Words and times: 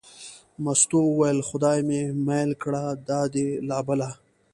مستو 0.63 0.99
وویل: 1.07 1.39
خدای 1.49 1.79
مې 1.87 2.01
مېل 2.27 2.51
کړه 2.63 2.83
دا 3.09 3.21
دې 3.33 3.47
لا 3.69 3.79
بله. 3.87 4.09